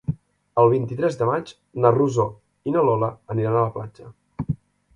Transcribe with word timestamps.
El 0.61 0.69
vint-i-tres 0.73 1.17
de 1.19 1.27
maig 1.31 1.51
na 1.85 1.91
Rosó 1.97 2.27
i 2.71 2.73
na 2.77 2.85
Lola 2.89 3.13
aniran 3.35 3.59
a 3.61 3.69
la 3.69 3.73
platja. 3.79 4.11